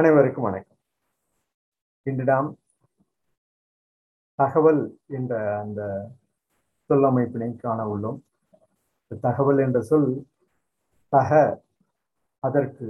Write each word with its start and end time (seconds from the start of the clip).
அனைவருக்கும் 0.00 0.44
வணக்கம். 0.46 0.78
இன்று 2.06 2.24
நாம் 2.24 2.58
தகவல் 4.38 4.98
என்ற 5.06 5.32
அந்த 5.62 5.80
சொல்லமைப்பினை 6.90 7.56
காண 7.56 7.78
உள்ளோம். 7.92 8.18
தகவல் 9.22 9.58
என்ற 9.58 9.80
சொல் 9.80 10.24
தக 11.08 11.60
அதற்கு 12.38 12.88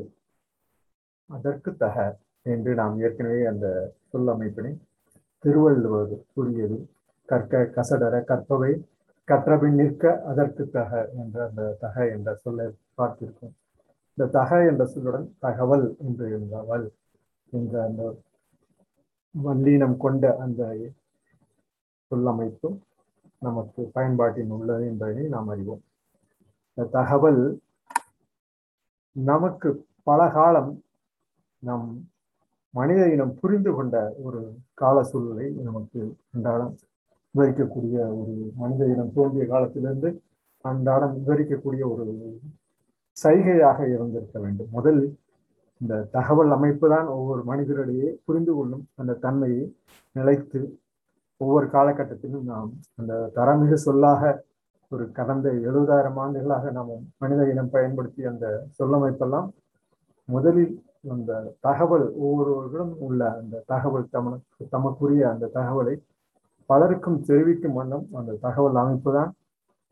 அதற்கு 1.27 1.77
தக 1.77 1.96
என்று 2.43 2.75
நாம் 2.75 3.00
ஏற்கனவே 3.00 3.45
அந்த 3.45 3.95
சொல்லமைப்பினை 4.13 4.72
திருவள்ளுவர் 5.45 6.14
கூறியது. 6.35 6.79
கற்க 7.25 7.64
கசடர 7.79 8.25
கற்பவை 8.25 8.72
கற்றபின் 9.25 9.75
நிற்க 9.75 10.22
அதற்கு 10.25 10.67
தக 10.68 11.11
என்ற 11.22 11.49
அந்த 11.49 11.77
தக 11.81 12.07
என்ற 12.07 12.35
சொல்லை 12.35 12.68
பார்த்திருக்கோம் 12.96 13.54
இந்த 14.18 14.32
தக 14.39 14.64
என்ற 14.71 14.85
சொல்லுடன் 14.85 15.29
தகவல் 15.39 15.96
என்று 15.99 16.27
என்றவள் 16.39 16.86
என்ற 17.59 17.75
அந்த 17.89 18.03
வல்லீனம் 19.35 19.96
கொண்ட 20.04 20.25
அந்த 20.45 20.63
சொல்லமைப்பும் 22.11 22.79
நமக்கு 23.43 23.81
பயன்பாட்டின் 23.96 24.54
உள்ளது 24.57 24.85
என்பதை 24.90 25.25
நாம் 25.35 25.50
அறிவோம். 25.54 25.82
இந்த 26.71 26.89
தகவல் 26.96 27.43
நமக்கு 29.17 29.68
பல 30.09 30.21
காலம் 30.36 30.71
நம் 31.63 31.89
மனித 32.75 33.03
இனம் 33.14 33.33
புரிந்து 33.41 33.70
கொண்ட 33.77 33.97
ஒரு 34.27 34.41
கால 34.81 34.97
சூழ்நிலை 35.11 35.47
நமக்கு 35.69 36.01
அன்றாடம் 36.34 36.75
விவரிக்கக்கூடிய 37.34 37.97
ஒரு 38.19 38.34
மனித 38.61 38.83
இனம் 38.92 39.14
தோன்றிய 39.17 39.45
காலத்திலிருந்து 39.53 40.11
அன்றாடம் 40.64 41.14
விவரிக்கக்கூடிய 41.19 41.83
ஒரு 41.92 42.06
சைகையாக 43.17 43.78
இருந்திருக்க 43.95 44.37
வேண்டும். 44.45 44.70
முதல் 44.78 45.01
இந்த 45.80 45.94
தகவல் 46.11 46.53
அமைப்பு 46.53 46.86
தான் 46.89 47.09
ஒவ்வொரு 47.14 47.42
மனிதரிடையே 47.45 48.09
புரிந்து 48.27 48.53
கொள்ளும் 48.55 48.84
அந்த 48.97 49.12
தன்மையை 49.23 49.64
நிலைத்து 50.17 50.61
ஒவ்வொரு 51.41 51.67
காலகட்டத்திலும் 51.69 52.47
நாம் 52.47 52.70
அந்த 52.98 53.12
தரமிகு 53.37 53.78
சொல்லாக 53.78 54.22
ஒரு 54.92 55.05
கடந்த 55.12 55.48
எழுபதாயிரம் 55.61 56.19
ஆண்டுகளாக 56.19 56.70
நாம் 56.70 56.92
மனித 57.19 57.42
இனம் 57.45 57.72
பயன்படுத்தி 57.72 58.22
அந்த 58.25 58.47
சொல்லமைப்பெல்லாம் 58.78 59.48
முதலில் 60.28 60.75
அந்த 61.09 61.33
தகவல் 61.61 62.06
ஒவ்வொருவர்களும் 62.20 62.94
உள்ள 63.00 63.20
அந்த 63.37 63.62
தகவல் 63.67 64.09
தமக்கு 64.09 64.65
தமக்குரிய 64.72 65.22
அந்த 65.28 65.50
தகவலை 65.55 65.94
பலருக்கும் 66.70 67.20
தெரிவிக்கும் 67.22 67.77
வண்ணம் 67.78 68.05
அந்த 68.15 68.33
தகவல் 68.42 68.77
அமைப்பு 68.77 69.12
தான் 69.12 69.31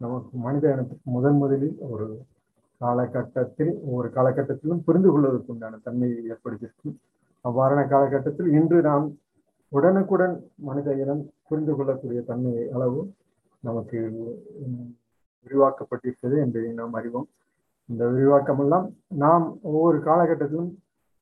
நமக்கு 0.00 0.34
மனித 0.38 0.64
இனத்துக்கு 0.72 1.08
முதன் 1.10 1.38
முதலில் 1.38 1.76
ஒரு 1.86 2.06
காலகட்டத்தில் 2.80 3.72
ஒவ்வொரு 3.82 4.08
காலகட்டத்திலும் 4.08 4.82
புரிந்து 4.84 5.08
கொள்வதற்கு 5.10 5.52
உண்டான 5.52 5.78
தன்மையை 5.78 6.18
ஏற்படுத்தியிருக்கும் 6.30 6.96
அவ்வாறான 7.44 7.80
காலகட்டத்தில் 7.88 8.50
இன்று 8.52 8.82
நாம் 8.82 9.06
உடனுக்குடன் 9.72 10.34
மனித 10.58 10.94
இனம் 10.94 11.22
புரிந்து 11.48 11.72
கொள்ளக்கூடிய 11.74 12.20
தன்மையை 12.22 12.68
அளவு 12.68 13.00
நமக்கு 13.62 13.98
விரிவாக்கப்பட்டிருக்கிறது 15.46 16.36
என்பதை 16.38 16.72
நாம் 16.72 16.92
அறிவோம். 16.92 17.28
இந்த 17.88 18.04
விரிவாக்கமெல்லாம் 18.06 18.86
நாம் 19.16 19.46
ஒவ்வொரு 19.62 19.98
காலகட்டத்திலும் 19.98 20.70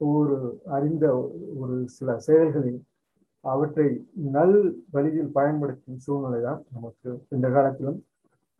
ஒவ்வொரு 0.00 0.36
அறிந்த 0.66 1.04
ஒரு 1.58 1.84
சில 1.86 2.18
செயல்களில் 2.18 2.80
அவற்றை 3.44 3.86
நல் 4.30 4.56
வழியில் 4.90 5.30
பயன்படுத்தும் 5.32 5.98
சூழ்நிலை 5.98 6.40
தான் 6.42 6.60
நமக்கு 6.74 7.08
இந்த 7.28 7.48
காலத்திலும் 7.48 7.98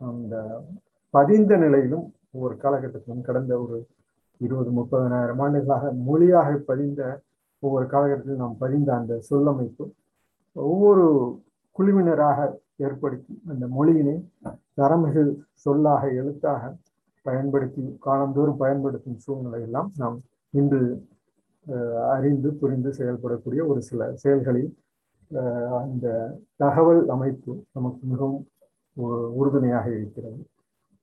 அந்த 0.00 0.34
பதிந்த 1.14 1.56
நிலையிலும் 1.56 2.06
ஒவ்வொரு 2.36 2.56
காலகட்டத்திலும் 2.64 3.26
கடந்த 3.28 3.52
ஒரு 3.62 3.78
இருபது 4.40 4.70
முப்பதனாயிரம் 4.78 5.42
ஆண்டுகளாக 5.44 5.92
மொழியாக 6.08 6.48
பதிந்த 6.70 7.02
ஒவ்வொரு 7.62 7.86
காலகட்டத்திலும் 7.86 8.42
நாம் 8.44 8.60
பதிந்த 8.64 8.90
அந்த 8.98 9.14
சொல்லமைப்பு 9.30 9.84
ஒவ்வொரு 10.56 11.04
குழுவினராக 11.76 12.40
ஏற்படுத்தி 12.86 13.34
அந்த 13.50 13.64
மொழியினை 13.76 14.16
தரமிகு 14.74 15.22
சொல்லாக 15.64 16.02
எழுத்தாக 16.20 16.62
பயன்படுத்தி 17.26 17.84
காலந்தோறும் 18.06 18.60
பயன்படுத்தும் 18.62 19.20
சூழ்நிலை 19.24 19.60
எல்லாம் 19.66 19.88
நாம் 20.02 20.16
இன்று 20.54 20.80
அறிந்து 22.10 22.48
புரிந்து 22.60 22.90
செயல்படக்கூடிய 22.98 23.60
ஒரு 23.70 23.80
சில 23.82 24.10
செயல்களில் 24.22 24.70
அந்த 25.80 26.06
தகவல் 26.56 27.02
அமைப்பு 27.14 27.52
நமக்கு 27.72 28.02
மிகவும் 28.12 28.44
உறுதுணையாக 29.38 29.86
இருக்கிறது. 29.96 30.38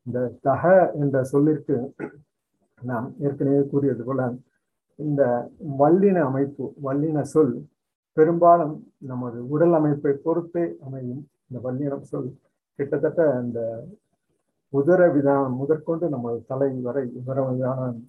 இந்த 0.08 0.20
தக 0.42 0.64
என்ற 0.94 1.18
சொல்லிற்கு 1.24 1.76
நாம் 2.82 3.08
ஏற்கனவே 3.20 3.62
கூறியது 3.68 4.04
போல 4.04 4.22
இந்த 5.00 5.22
வல்லின 5.80 6.18
அமைப்பு 6.22 6.66
வல்லின 6.82 7.22
சொல் 7.34 7.54
பெரும்பாலும் 8.18 8.74
நமது 9.04 9.38
உடல் 9.48 9.76
அமைப்பை 9.78 10.12
பொறுத்தே 10.26 10.66
அமையும். 10.86 11.22
இந்த 11.48 11.60
வல்லினம் 11.64 12.04
சொல் 12.04 12.30
கிட்டத்தட்ட 12.80 13.22
இந்த 13.42 13.60
உதர 14.74 15.02
விதானம் 15.12 15.58
முதற்கொண்டு 15.58 16.06
நமது 16.10 16.38
தலை 16.48 16.70
வரை 16.82 17.04
உதர 17.20 17.40
விதானம் 17.50 18.00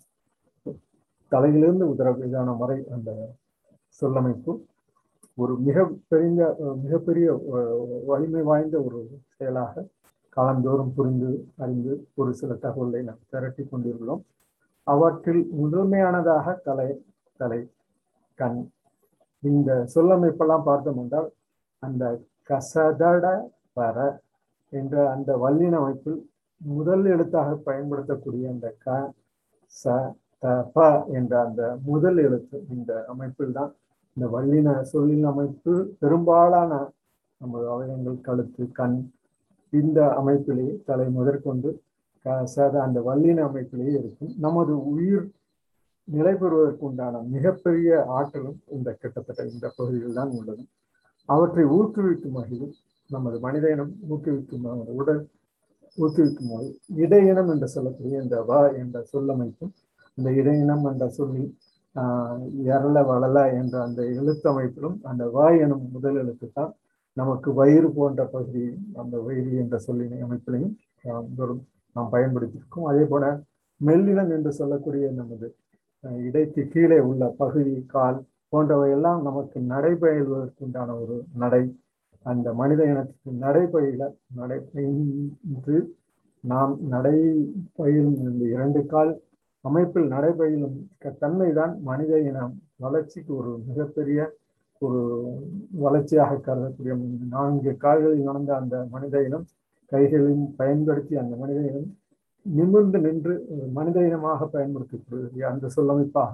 தலையிலிருந்து 1.32 1.86
உதர 1.88 2.08
விதானம் 2.18 2.60
வரை 2.60 2.78
அந்த 2.94 3.10
சொல்லமைப்பு 4.02 4.52
ஒரு 5.38 5.52
மிக 5.58 5.84
பெரிய 6.08 6.46
மிகப்பெரிய 6.84 7.26
வலிமை 8.06 8.42
வாய்ந்த 8.42 8.76
ஒரு 8.82 9.00
செயலாக 9.34 9.74
காலந்தோறும் 10.36 10.92
புரிந்து 10.94 11.30
அறிந்து 11.58 11.92
ஒரு 12.14 12.30
சில 12.34 12.52
தகவலை 12.62 13.00
நாம் 13.02 13.26
திரட்டி 13.30 13.62
கொண்டிருக்கிறோம் 13.64 14.22
அவற்றில் 14.86 15.42
முதன்மையானதாக 15.54 16.54
தலை 16.64 16.88
தலை 17.40 17.60
கண். 18.38 18.58
இந்த 19.42 19.70
சொல்லமைப்பெல்லாம் 19.94 20.66
பார்த்தோம் 20.66 21.00
என்றால் 21.02 21.28
அந்த 21.82 22.04
கசதட 22.50 23.26
வர 23.72 23.98
என்ற 24.72 24.94
அந்த 25.10 25.30
வல்லின 25.36 25.74
அமைப்பில் 25.76 26.18
முதல் 26.60 27.04
எழுத்தாக 27.04 27.50
பயன்படுத்தக்கூடிய 27.66 28.44
அந்த 28.50 28.68
க 28.84 28.96
ச 29.74 29.94
த 30.42 30.54
ப 30.74 30.78
என்ற 31.18 31.32
அந்த 31.44 31.62
முதல் 31.84 32.18
எழுத்து 32.18 32.56
இந்த 32.68 32.92
அமைப்பில் 33.08 33.52
தான் 33.52 33.70
இந்த 34.16 34.26
வல்லின 34.28 34.74
சொல்லின் 34.84 35.24
அமைப்பு 35.24 35.72
பெரும்பாலான 36.00 36.72
நமது 37.40 37.66
அவயங்கள் 37.68 38.18
கழுத்து 38.20 38.64
கண் 38.72 38.98
இந்த 39.80 40.00
அமைப்பிலேயே 40.20 40.74
தலை 40.88 41.06
முதற்கொண்டு 41.16 41.70
சத 42.54 42.74
அந்த 42.86 42.98
வல்லின 43.08 43.40
அமைப்பிலேயே 43.48 43.94
இருக்கும். 44.00 44.32
நமது 44.44 44.74
உயிர் 44.92 45.26
நிலை 46.08 46.32
பெறுவதற்குண்டான 46.34 47.20
மிகப்பெரிய 47.34 47.88
ஆற்றலும் 48.16 48.58
இந்த 48.76 48.88
கிட்டத்தட்ட 49.00 49.42
இந்த 49.52 49.66
பகுதியில் 49.78 50.18
தான் 50.18 50.32
உள்ளது. 50.38 50.62
அவற்றை 51.28 51.64
ஊக்குவிக்கும் 51.76 52.36
வகையில் 52.38 52.72
நமது 53.10 53.36
மனித 53.46 53.64
இனம் 53.74 53.92
ஊக்குவிக்கும் 54.12 54.66
உடல் 55.00 55.22
ஊக்குவிக்கும் 55.98 56.50
போது 56.52 56.68
இடையினம் 57.04 57.50
என்று 57.54 57.68
சொல்லக்கூடிய 57.74 58.22
இந்த 58.24 58.36
வ 58.48 58.52
என்ற 58.82 58.96
சொல்லமைப்பும் 59.12 59.72
இந்த 60.18 60.28
இடையினம் 60.40 60.84
என்ற 60.90 61.04
சொல்லி 61.18 61.44
ஆஹ் 61.96 62.40
எரள 62.74 62.96
வளல 63.10 63.38
என்ற 63.60 63.74
அந்த 63.86 64.00
எழுத்தமைப்பிலும் 64.18 64.96
அந்த 65.10 65.24
வ 65.36 65.46
எனும் 65.64 65.84
முதல் 65.92 66.18
எழுத்து 66.22 66.46
தான் 66.58 66.72
நமக்கு 67.20 67.50
வயிறு 67.58 67.88
போன்ற 67.98 68.22
பகுதி 68.34 68.64
அந்த 69.00 69.16
வயிறு 69.26 69.50
என்ற 69.62 69.76
சொல்லினை 69.86 70.18
அமைப்பிலையும் 70.26 70.74
நாம் 71.96 72.12
பயன்படுத்தியிருக்கோம். 72.14 72.88
அதே 72.90 73.04
போல 73.12 73.24
மெல்லினம் 73.80 74.30
என்று 74.36 74.50
சொல்லக்கூடிய 74.60 75.04
நமது 75.20 75.48
இடைக்கு 76.28 76.62
கீழே 76.72 76.98
உள்ள 77.10 77.24
பகுதி 77.42 77.74
கால் 77.94 78.18
போன்றவையெல்லாம் 78.52 79.20
நமக்கு 79.28 79.58
நடைபயில்வதற்குண்டான 79.72 80.90
ஒரு 81.02 81.16
நடை. 81.42 81.62
அந்த 82.26 82.48
மனித 82.60 82.80
இனத்துக்கு 82.92 83.30
நடைபயில 83.46 84.02
நடை 84.38 84.58
நாம் 86.44 86.72
நடை 86.94 87.16
பயிலும் 87.78 88.16
இந்த 88.30 88.44
இரண்டு 88.54 88.80
கால் 88.92 89.12
அமைப்பில் 89.64 90.08
நடைபயிலும் 90.14 90.76
தன்மைதான் 91.22 91.74
மனித 91.88 92.12
இனம். 92.30 92.54
வளர்ச்சிக்கு 92.84 93.32
ஒரு 93.40 93.52
மிகப்பெரிய 93.68 94.18
ஒரு 94.84 95.00
வளர்ச்சியாக 95.78 96.38
கருதக்கூடிய 96.38 96.94
நான்கு 97.28 97.72
கால்களில் 97.76 98.28
நடந்த 98.28 98.52
அந்த 98.56 98.76
மனித 98.90 99.22
இனம் 99.22 99.46
கைகளையும் 99.92 100.46
பயன்படுத்தி 100.56 101.14
அந்த 101.16 101.34
மனித 101.36 101.60
இனம் 101.70 101.88
நிமிர்ந்து 102.46 102.98
நின்று 102.98 103.34
மனித 103.72 103.98
இனமாக 104.06 104.48
பயன்படுத்தக்கூடிய 104.54 105.44
அந்த 105.52 105.66
சொல்லமைப்பாக 105.76 106.32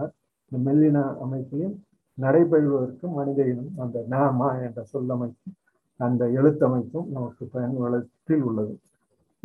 இந்த 0.52 0.58
மெல்லின 0.66 0.98
அமைப்பையும் 1.24 1.76
நடைபெறுவதற்கு 2.18 3.06
மனித 3.18 3.40
இனம் 3.44 3.72
அந்த 3.78 3.98
நாமா 4.10 4.48
என்ற 4.66 4.80
சொல்லமைப்பும் 4.92 5.56
அந்த 6.00 6.22
எழுத்தமைப்பும் 6.38 7.08
நமக்கு 7.12 7.44
பயன்வளத்தில் 7.54 8.44
உள்ளது. 8.48 8.74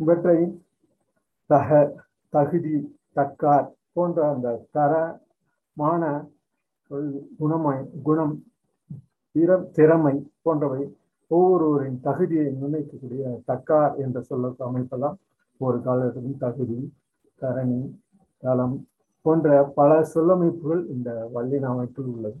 இவற்றை 0.00 0.38
தக 1.50 1.68
தகுதி 2.32 2.74
தக்கார் 3.16 3.66
போன்ற 3.94 4.18
அந்த 4.32 4.48
தரமான 4.74 6.02
குணமாய் 7.40 7.82
குணம் 8.02 8.34
திறம் 9.36 9.64
திறமை 9.72 10.14
போன்றவை 10.42 10.82
ஒவ்வொருவரின் 11.30 11.96
தகுதியை 12.00 12.44
நிர்ணயிக்கக்கூடிய 12.50 13.22
தக்கார் 13.48 13.94
என்ற 13.96 14.18
சொல்ல 14.20 14.52
அமைப்பெல்லாம் 14.58 15.16
ஒரு 15.60 15.78
காலத்திலும் 15.82 16.38
தகுதி 16.38 16.78
கரணி 17.40 17.80
தளம் 18.42 18.76
போன்ற 19.26 19.48
பல 19.74 19.90
சொல்லமைப்புகள் 20.14 20.82
இந்த 20.86 21.10
வல்லின 21.34 21.68
அமைப்பில் 21.68 22.10
உள்ளது. 22.14 22.38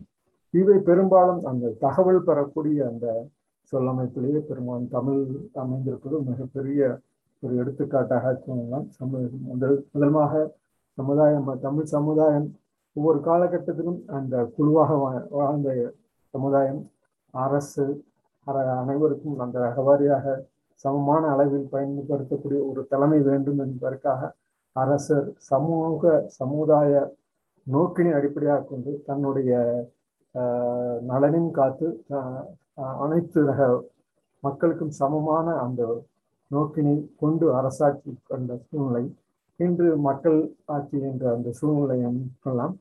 இவை 0.54 0.76
பெரும்பாலும் 0.78 1.42
அந்த 1.44 1.72
தகவல் 1.80 2.26
பெறக்கூடிய 2.28 2.78
அந்த 2.86 3.06
சொல்லமைப்பிலேயே 3.72 4.40
பெரும்பாலும் 4.40 4.88
தமிழ் 4.88 5.22
அமைந்திருப்பது 5.54 6.16
மிகப்பெரிய 6.22 6.80
ஒரு 7.42 7.54
எடுத்துக்காட்டாக 7.56 8.34
சொல்லலாம் 8.46 8.86
சம 8.90 9.20
முதல் 9.48 9.76
முதலமாக 9.92 10.44
சமுதாயம் 10.98 11.48
தமிழ் 11.60 11.92
சமுதாயம் 11.96 12.48
ஒவ்வொரு 12.96 13.18
காலகட்டத்திலும் 13.20 14.00
அந்த 14.10 14.44
குழுவாக 14.56 14.92
வாழ்ந்த 15.32 15.70
சமுதாயம் 16.34 16.82
அரசு 17.34 17.84
அனைவருக்கும் 18.80 19.38
அந்த 19.40 19.56
ரகவாரியாக 19.60 20.34
சமமான 20.84 21.22
அளவில் 21.28 21.68
பயன்படுத்தக்கூடிய 21.68 22.60
ஒரு 22.64 22.80
தலைமை 22.86 23.20
வேண்டும் 23.20 23.60
என்பதற்காக 23.60 24.30
அரசர் 24.76 25.28
சமூக 25.42 26.10
சமுதாய 26.32 26.92
நோக்கினை 27.66 28.10
அடிப்படையாக 28.12 28.64
கொண்டு 28.64 28.90
தன்னுடைய 29.04 29.52
நலனின் 31.02 31.50
காத்து 31.50 31.86
அனைத்து 32.96 33.40
ரக 33.44 33.62
மக்களுக்கும் 34.42 34.92
சமமான 34.92 35.54
அந்த 35.56 35.82
நோக்கினை 36.50 36.96
கொண்டு 37.16 37.46
அரசாட்சி 37.54 38.10
கொண்ட 38.24 38.56
சூழ்நிலை 38.64 39.04
இன்று 39.60 39.88
மக்கள் 39.98 40.38
ஆட்சி 40.66 40.96
என்ற 41.02 41.24
அந்த 41.34 41.50
சூழ்நிலையை 41.52 42.10
கொள்ளலாம் 42.38 42.74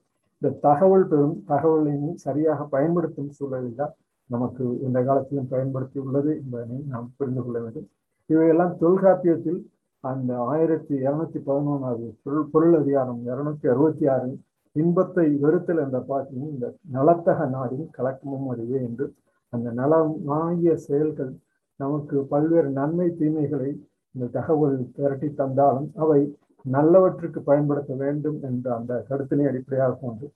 இந்த 0.46 0.58
தகவல் 0.66 1.08
பெறும் 1.08 1.38
தகவலையும் 1.48 2.18
சரியாக 2.24 2.66
பயன்படுத்தும் 2.74 3.30
சூழலில் 3.38 3.78
தான் 3.80 3.94
நமக்கு 4.30 4.64
இந்த 4.80 5.00
காலத்திலும் 5.04 5.48
பயன்படுத்தி 5.54 5.98
உள்ளது 6.04 6.32
என்பதனை 6.36 6.78
நாம் 6.92 7.08
புரிந்து 7.18 7.42
கொள்ள 7.44 7.58
வேண்டும். 7.64 7.88
இவையெல்லாம் 8.30 8.74
தொல்காப்பியத்தில் 8.78 9.58
அந்த 10.04 10.32
ஆயிரத்தி 10.48 10.94
இருநூத்தி 11.06 11.40
பதினொன்றாவது 11.48 12.10
பொருள் 12.24 12.46
பொருள் 12.50 12.76
அதிகாரம் 12.76 13.24
இருநூத்தி 13.26 13.68
அறுபத்தி 13.68 14.06
ஆறு 14.08 14.30
இன்பத்தை 14.76 15.26
வெறுத்தல் 15.44 15.82
என்ற 15.86 16.00
பாட்டிலும் 16.02 16.52
இந்த 16.52 16.70
நலத்தக 16.92 17.48
நாடின் 17.48 17.90
கலக்கமும் 17.98 18.48
அறிவே 18.54 18.80
என்று 18.82 19.08
அந்த 19.54 19.68
நலமாகிய 19.72 20.76
செயல்கள் 20.88 21.34
நமக்கு 21.80 22.18
பல்வேறு 22.26 22.72
நன்மை 22.72 23.10
தீமைகளை 23.18 23.72
இந்த 24.16 24.28
தகவல் 24.38 24.78
திரட்டி 24.98 25.32
தந்தாலும் 25.34 25.90
அவை 25.98 26.22
நல்லவற்றுக்கு 26.66 27.40
பயன்படுத்த 27.42 27.94
வேண்டும் 27.96 28.38
என்ற 28.42 28.68
அந்த 28.76 28.94
கருத்தினை 29.10 29.46
அடிப்படையாக 29.48 29.98
கொண்டு 29.98 30.28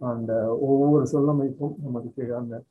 அந்த 0.00 0.32
ஒவ்வொரு 0.68 1.04
சொல்லமைப்பும் 1.06 1.74
நமக்கு 1.84 2.24
அந்த 2.34 2.62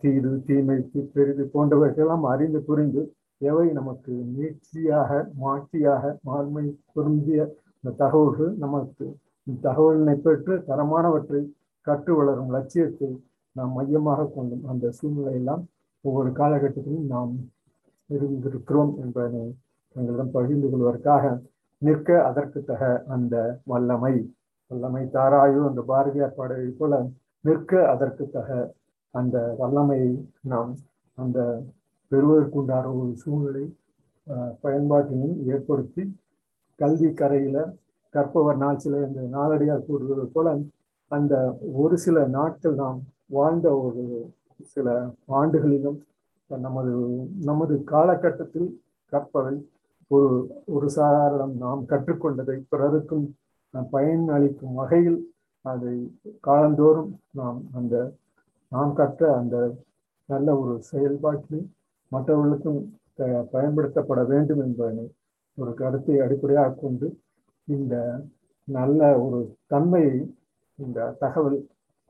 தீது 0.00 0.30
தீமை 0.46 0.78
பெரிது 1.14 1.44
போன்றவற்றையெல்லாம் 1.52 2.24
அறிந்து 2.24 2.60
புரிந்து 2.62 3.02
எவை 3.40 3.66
நமக்கு 3.72 4.12
நீட்சியாக 4.32 5.20
மாட்சியாக 5.38 6.04
மாண்மை 6.24 6.64
பொருந்திய 6.92 7.40
இந்த 7.84 7.94
தகவல்கள் 7.98 8.52
நமக்கு 8.56 9.06
தகவலினை 9.46 10.16
பெற்று 10.18 10.54
தரமானவற்றை 10.68 11.42
கற்று 11.86 12.12
வளரும் 12.16 12.50
லட்சியத்தை 12.50 13.10
நாம் 13.56 13.72
மையமாக 13.72 14.26
கொண்டும் 14.28 14.64
அந்த 14.64 14.90
சூழ்நிலையெல்லாம் 14.90 15.62
ஒவ்வொரு 16.04 16.30
காலகட்டத்திலும் 16.32 17.06
நாம் 17.06 17.32
இருந்திருக்கிறோம் 18.10 18.92
என்பதனை 18.96 19.44
எங்களிடம் 19.96 20.30
பகிர்ந்து 20.30 20.66
கொள்வதற்காக 20.70 21.24
நிற்க 21.82 22.08
அதற்கு 22.24 22.60
தக 22.64 22.82
அந்த 23.06 23.34
வல்லமை. 23.66 24.14
வல்லமை 24.70 25.02
தாராயு 25.08 25.60
அந்த 25.68 25.82
பாரதியார் 25.82 26.36
பாடலை 26.36 26.70
போல 26.72 26.94
நிற்க 27.44 27.72
அதற்கு 27.88 28.24
தக 28.30 28.48
அந்த 29.14 29.36
வல்லமையை 29.58 30.10
நாம் 30.44 30.72
அந்த 31.18 31.38
பெறுவதற்குண்டான 32.12 32.86
ஒரு 32.94 33.12
சூழ்நிலை 33.16 33.64
பயன்பாட்டினையும் 34.62 35.38
ஏற்படுத்தி 35.46 36.02
கல்வி 36.78 37.10
கரையில 37.14 37.58
கற்பவர் 38.14 38.56
நாள் 38.56 38.76
சில 38.76 39.00
இந்த 39.06 39.22
நாளடியார் 39.28 39.86
கூறுவது 39.86 40.26
போல 40.26 40.48
அந்த 41.10 41.34
ஒரு 41.76 41.96
சில 41.98 42.26
நாட்கள் 42.28 42.74
நாம் 42.74 42.98
வாழ்ந்த 43.30 43.68
ஒரு 43.78 44.02
சில 44.74 44.88
ஆண்டுகளிலும் 45.32 45.98
நமது 46.50 46.92
நமது 47.44 47.74
காலகட்டத்தில் 47.84 48.68
கற்பவை 49.12 49.54
ஒரு 50.10 50.28
ஒரு 50.74 50.86
சாதாரணம். 50.90 51.54
நாம் 51.64 51.82
கற்றுக்கொண்டதை 51.90 52.56
பிறருக்கும் 52.70 53.26
பயன் 53.90 54.24
அளிக்கும் 54.36 54.78
வகையில் 54.80 55.18
அதை 55.64 55.96
காலந்தோறும் 56.46 57.10
நாம் 57.30 57.58
அந்த 57.72 57.94
நாம் 58.72 58.92
கற்ற 59.00 59.22
அந்த 59.40 59.56
நல்ல 60.28 60.48
ஒரு 60.60 60.74
செயல்பாட்டில் 60.90 61.64
மற்றவர்களுக்கும் 62.12 62.80
பயன்படுத்தப்பட 63.52 64.20
வேண்டும் 64.32 64.60
என்பதனை 64.66 65.06
ஒரு 65.58 65.72
கருத்தை 65.74 66.16
அடிப்படையாக 66.24 66.76
கொண்டு 66.82 67.06
இந்த 67.68 67.94
நல்ல 68.68 69.00
ஒரு 69.24 69.38
தன்மையை 69.66 70.18
இந்த 70.78 71.08
தகவல் 71.22 71.58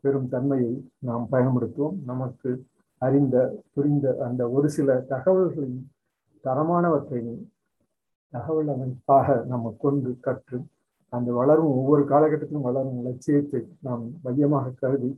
பெறும் 0.04 0.28
தன்மையை 0.28 0.72
நாம் 1.08 1.24
பயன்படுத்துவோம். 1.32 1.96
நமக்கு 2.10 2.50
அறிந்த 3.02 3.36
புரிந்த 3.74 4.06
அந்த 4.26 4.42
ஒரு 4.56 4.68
சில 4.76 4.98
தகவல்களின் 5.12 5.78
தரமானவற்றையும் 6.44 7.40
தகவல் 8.34 8.72
அமைப்பாக 8.72 9.36
நம்ம 9.46 9.72
கொண்டு 9.78 10.10
கற்று 10.20 10.58
அந்த 11.12 11.28
வளரும் 11.32 11.70
ஒவ்வொரு 11.72 12.02
காலகட்டத்திலும் 12.04 12.66
வளரும் 12.66 12.98
லட்சியத்தை 13.02 13.60
நாம் 13.80 14.02
மையமாக 14.24 14.74
கருதி 14.80 15.10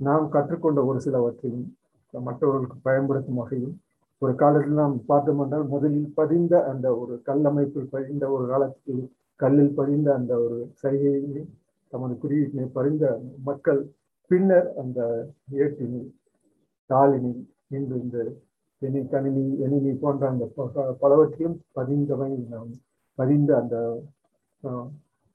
நாம் 0.00 0.26
கற்றுக்கொண்ட 0.28 0.80
ஒரு 0.84 0.98
சிலவற்றையும் 1.00 1.66
மற்றவர்களுக்கு 2.14 2.78
பயன்படுத்தும் 2.82 3.40
வகையும் 3.40 3.74
ஒரு 4.22 4.32
காலத்தில் 4.34 4.80
நாம் 4.80 4.94
பார்த்தோம் 5.06 5.40
என்றால் 5.40 5.66
முதலில் 5.66 6.10
பதிந்த 6.14 6.54
அந்த 6.64 6.86
ஒரு 6.96 7.14
கல்லமைப்பில் 7.22 7.88
பதிந்த 7.88 8.24
ஒரு 8.28 8.44
காலத்தில் 8.46 9.02
கல்லில் 9.40 9.74
பதிந்த 9.74 10.08
அந்த 10.14 10.32
ஒரு 10.36 10.58
சைகையை 10.74 11.42
தமது 11.92 12.14
குறியீட்டினை 12.22 12.66
பதிந்த 12.72 13.06
மக்கள் 13.44 13.80
பின்னர் 14.30 14.68
அந்த 14.76 15.00
ஏட்டினில் 15.58 16.08
தாளினில் 16.90 17.42
இன்று 17.70 17.96
இந்த 18.00 18.18
எனி 18.86 19.00
கணினி 19.12 19.44
எனினி 19.64 19.92
போன்ற 20.02 20.22
அந்த 20.32 20.44
பலவற்றிலும் 21.02 21.58
பதிந்தவை 21.76 22.30
நாம் 22.52 22.72
பதிந்த 23.18 23.50
அந்த 23.60 23.76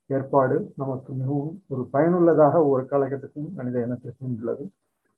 ஏற்பாடு 0.09 0.55
நமக்கு 0.81 1.09
மிகவும் 1.19 1.51
ஒரு 1.73 1.83
பயனுள்ளதாக 1.93 2.61
ஒரு 2.71 2.83
காலகட்டத்திலும் 2.91 3.55
மனித 3.57 3.75
இனத்திற்கு 3.85 4.23
உள்ளது. 4.29 4.63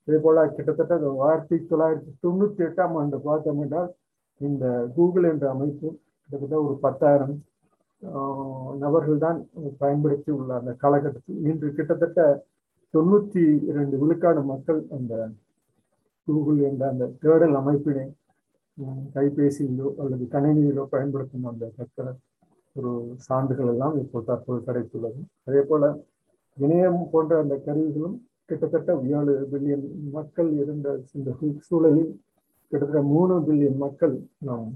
இதே 0.08 0.18
போல 0.24 0.44
கிட்டத்தட்ட 0.56 0.94
ஆயிரத்தி 1.26 1.56
தொள்ளாயிரத்தி 1.70 2.12
தொண்ணூற்றி 2.24 2.62
எட்டாம் 2.68 2.96
ஆண்டு 3.00 3.18
பார்த்தோம் 3.28 3.60
என்றால் 3.64 3.90
இந்த 4.40 4.64
கூகுள் 4.96 5.26
என்ற 5.32 5.44
அமைப்பு 5.54 5.88
கிட்டத்தட்ட 6.30 6.56
ஒரு 6.66 6.74
பத்தாயிரம் 6.84 7.34
நபர்கள் 8.84 9.22
தான் 9.24 9.38
பயன்படுத்தி 9.82 10.30
உள்ள 10.38 10.52
அந்த 10.60 10.72
காலகட்டத்தில். 10.82 11.40
இன்று 11.50 11.68
கிட்டத்தட்ட 11.78 12.20
தொண்ணூற்றி 12.94 13.42
இரண்டு 13.70 13.96
விழுக்காடு 14.02 14.40
மக்கள் 14.52 14.80
அந்த 14.96 15.14
கூகுள் 16.28 16.58
என்ற 16.70 16.82
அந்த 16.92 17.04
தேடல் 17.22 17.56
அமைப்பினை 17.60 18.06
கைபேசியிலோ 19.14 19.88
அல்லது 20.00 20.24
கணினியிலோ 20.32 20.84
பயன்படுத்தும் 20.92 21.48
அந்த 21.50 21.70
தக்க 21.76 22.14
ஒரு 22.76 22.90
சான்றுகள் 23.26 23.70
எல்லாம் 23.72 23.96
இப்போ 23.98 24.18
தற்போது 24.20 24.60
கிடைத்துள்ளது. 24.68 25.18
அதே 25.44 25.62
போல 25.62 25.90
இணையம் 26.58 27.00
போன்ற 27.10 27.32
அந்த 27.38 27.54
கருவிகளும் 27.66 28.16
கிட்டத்தட்ட 28.50 28.92
ஏழு 29.10 29.34
பில்லியன் 29.52 29.84
மக்கள் 30.10 30.50
இருந்த 30.62 30.88
இந்த 31.14 31.30
சூழலில் 31.68 32.10
கிட்டத்தட்ட 32.72 33.02
மூணு 33.10 33.34
பில்லியன் 33.46 33.78
மக்கள் 33.78 34.14
நாம் 34.40 34.66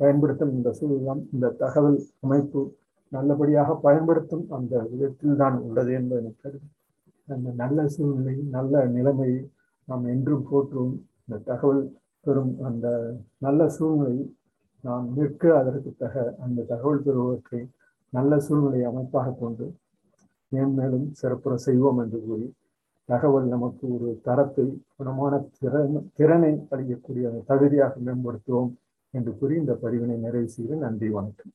பயன்படுத்தும் 0.00 0.54
இந்த 0.56 0.70
சூழலாம் 0.78 1.22
இந்த 1.32 1.52
தகவல் 1.56 1.98
அமைப்பு 2.20 2.62
நல்லபடியாக 3.12 3.76
பயன்படுத்தும் 3.82 4.44
அந்த 4.50 4.74
விதத்தில் 4.90 5.36
தான் 5.36 5.56
உள்ளது 5.60 5.92
என்பதை 5.92 6.32
கருது 6.34 6.66
அந்த 7.28 7.50
நல்ல 7.54 7.86
சூழ்நிலை 7.88 8.34
நல்ல 8.50 8.82
நிலைமையை 8.88 9.38
நாம் 9.88 10.04
என்றும் 10.06 10.46
போற்றுவோம் 10.50 10.96
இந்த 11.22 11.38
தகவல் 11.46 11.82
பெறும் 12.26 12.54
அந்த 12.62 12.86
நல்ல 13.38 13.68
சூழ்நிலை 13.68 14.16
நாம் 14.84 15.06
நிற்க 15.14 15.42
அதற்கு 15.56 15.90
தக 15.96 16.14
அந்த 16.38 16.64
தகவல் 16.64 17.02
பெறுவதற்கு 17.02 17.58
நல்ல 18.12 18.38
சூழ்நிலை 18.38 18.80
அமைப்பாக 18.84 19.34
கொண்டு 19.34 19.66
மேன்மேலும் 20.52 21.08
சிறப்புற 21.12 21.54
செய்வோம் 21.66 21.98
என்று 21.98 22.18
கூறி 22.20 22.46
தகவல் 23.08 23.46
நமக்கு 23.46 23.84
ஒரு 23.94 24.08
தரத்தை 24.22 24.66
குணமான 24.96 25.32
திறன் 25.58 25.96
திறனை 26.14 26.52
அளிக்கக்கூடிய 26.70 27.26
தகுதியாக 27.46 28.00
மேம்படுத்துவோம் 28.00 28.72
என்று 29.14 29.32
கூறி 29.38 29.54
இந்த 29.56 29.74
பதிவினை 29.82 30.16
நிறைவு 30.16 30.48
செய்து 30.48 30.76
நன்றி 30.76 31.08
வணக்கம். 31.08 31.52